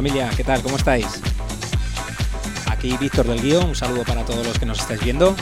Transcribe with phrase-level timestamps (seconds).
[0.00, 0.62] Familia, ¿qué tal?
[0.62, 1.20] ¿Cómo estáis?
[2.70, 5.36] Aquí Víctor del Guío, un saludo para todos los que nos estáis viendo.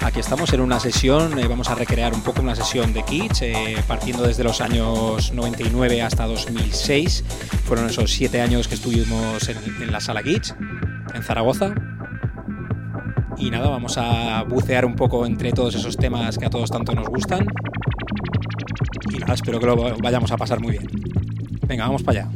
[0.00, 3.42] Aquí estamos en una sesión, eh, vamos a recrear un poco una sesión de Kitsch,
[3.42, 7.22] eh, partiendo desde los años 99 hasta 2006.
[7.66, 10.54] Fueron esos siete años que estuvimos en, en la sala Kitsch,
[11.14, 11.72] en Zaragoza.
[13.36, 16.96] Y nada, vamos a bucear un poco entre todos esos temas que a todos tanto
[16.96, 17.46] nos gustan.
[19.08, 20.87] Y nada, espero que lo vayamos a pasar muy bien.
[21.78, 22.27] Venga, vamos para allá.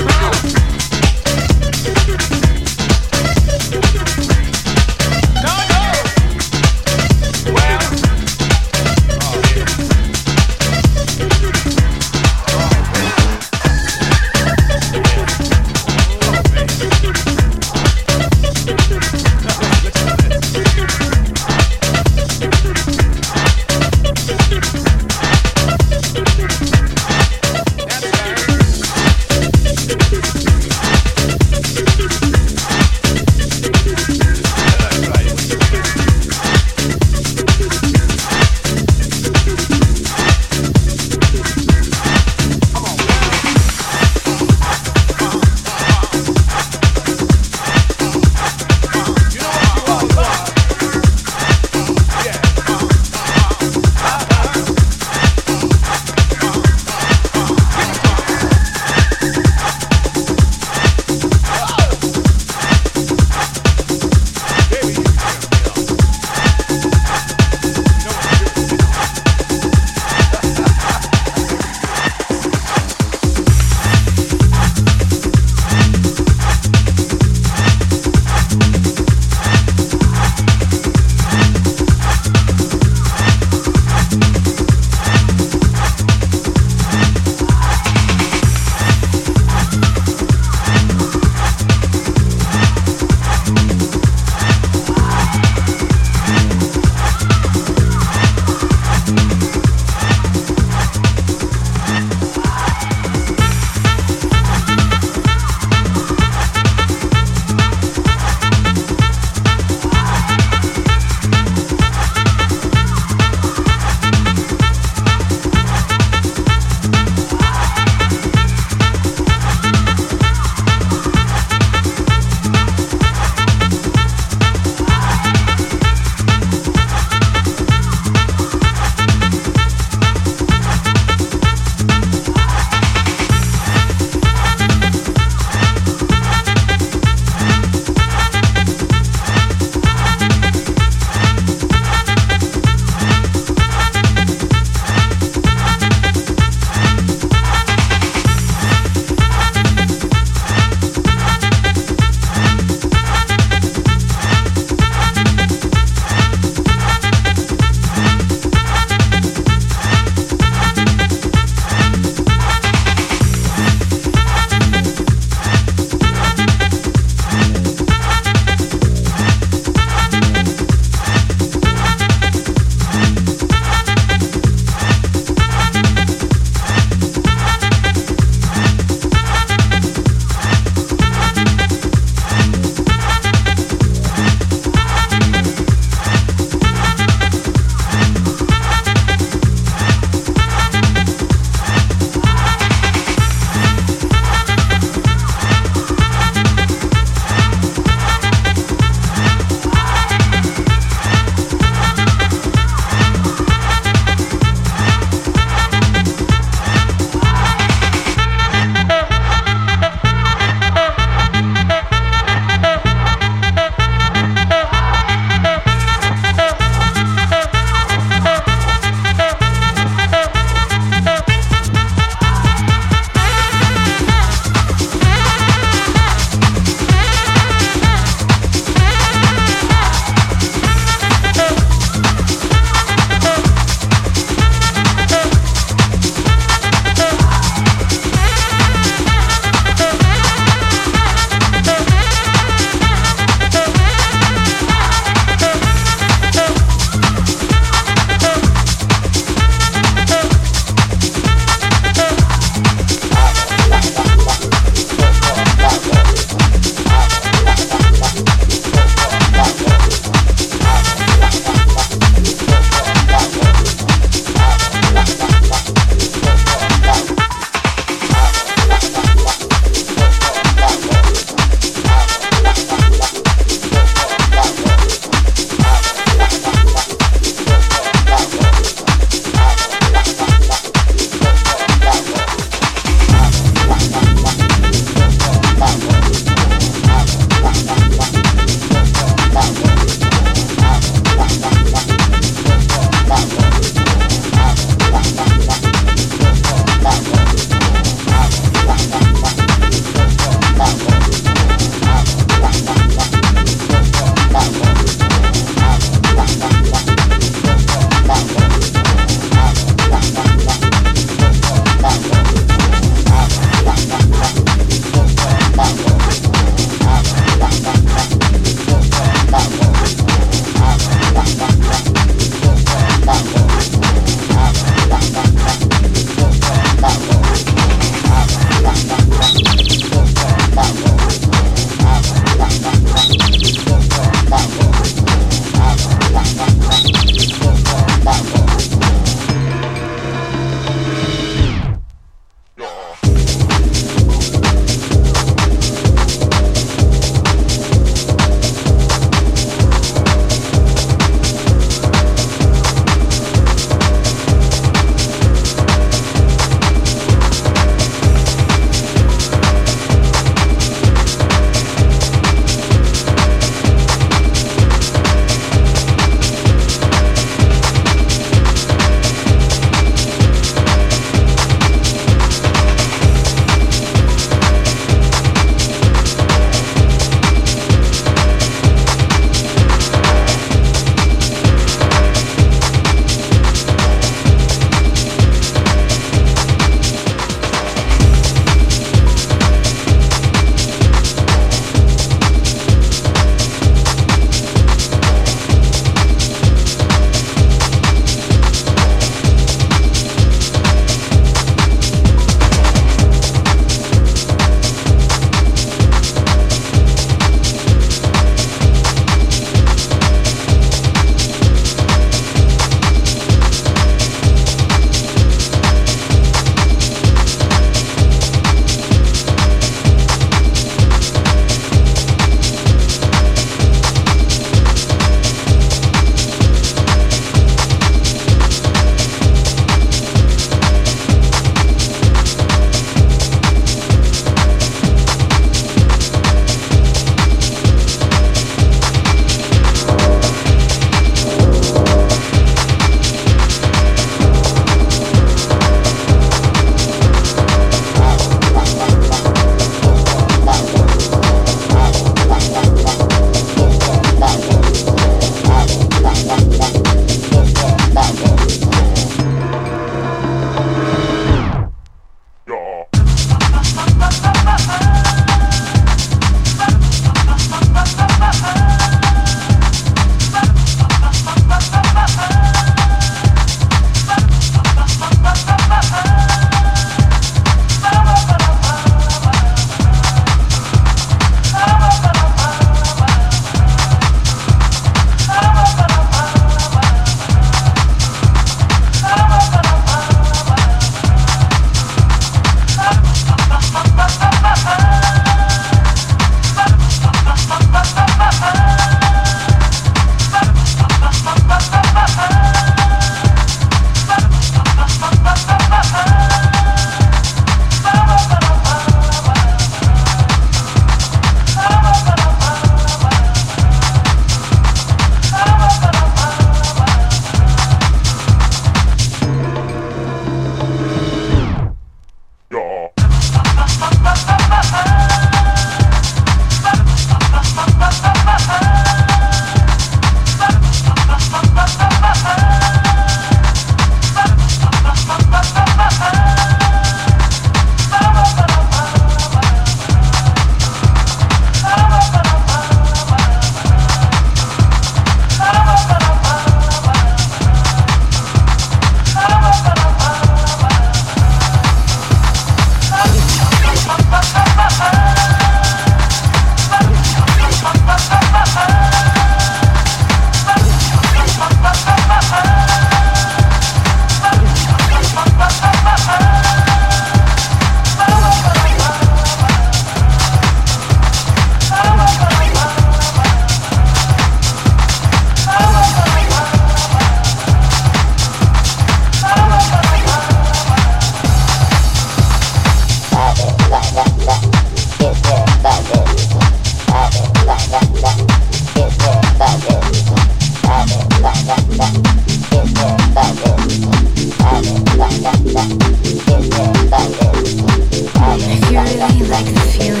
[599.19, 600.00] Like the feeling.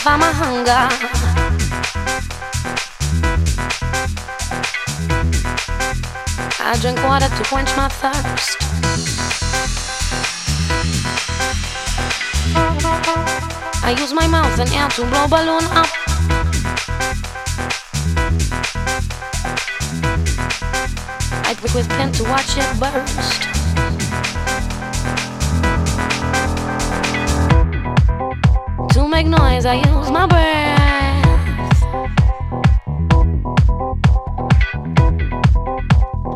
[0.00, 0.88] satisfy my hunger.
[6.62, 8.56] I drink water to quench my thirst.
[13.82, 15.88] I use my mouth and air to blow balloon up.
[21.44, 23.59] I pick with pen to watch it burst.
[29.22, 30.80] make noise, I use my breath.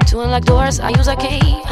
[0.09, 1.64] To unlock doors, I use a key.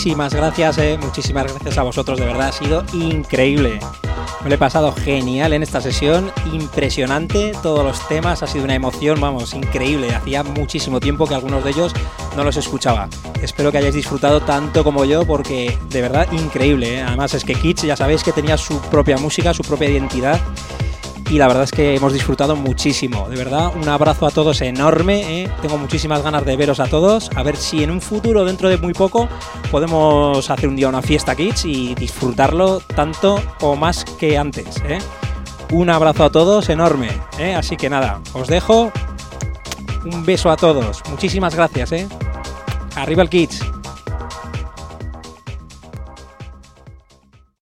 [0.00, 3.78] Muchísimas gracias, eh, muchísimas gracias a vosotros, de verdad, ha sido increíble.
[4.42, 8.74] Me lo he pasado genial en esta sesión, impresionante, todos los temas, ha sido una
[8.74, 10.14] emoción, vamos, increíble.
[10.14, 11.92] Hacía muchísimo tiempo que algunos de ellos
[12.34, 13.10] no los escuchaba.
[13.42, 16.94] Espero que hayáis disfrutado tanto como yo, porque de verdad increíble.
[16.94, 17.02] ¿eh?
[17.02, 20.40] Además es que Kitsch ya sabéis que tenía su propia música, su propia identidad
[21.30, 23.28] y la verdad es que hemos disfrutado muchísimo.
[23.28, 25.42] De verdad, un abrazo a todos enorme.
[25.42, 25.50] ¿eh?
[25.62, 27.30] Tengo muchísimas ganas de veros a todos.
[27.36, 29.28] A ver si en un futuro, dentro de muy poco,
[29.70, 34.82] podemos hacer un día una fiesta Kids y disfrutarlo tanto o más que antes.
[34.86, 34.98] ¿eh?
[35.72, 37.08] Un abrazo a todos enorme.
[37.38, 37.54] ¿eh?
[37.54, 38.92] Así que nada, os dejo.
[40.04, 41.02] Un beso a todos.
[41.10, 41.92] Muchísimas gracias.
[41.92, 42.08] ¿eh?
[42.96, 43.69] Arriba el Kids.